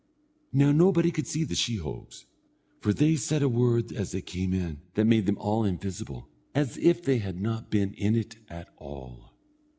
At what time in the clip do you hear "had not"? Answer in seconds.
7.19-7.69